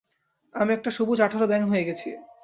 [0.55, 2.09] আমি একটা সবুজ আঠালো ব্যাঙ হয়ে গেছি!